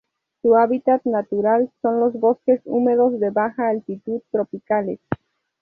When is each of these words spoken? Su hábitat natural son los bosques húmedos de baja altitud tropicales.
Su 0.41 0.55
hábitat 0.55 1.05
natural 1.05 1.69
son 1.83 1.99
los 1.99 2.13
bosques 2.13 2.59
húmedos 2.65 3.19
de 3.19 3.29
baja 3.29 3.69
altitud 3.69 4.23
tropicales. 4.31 4.99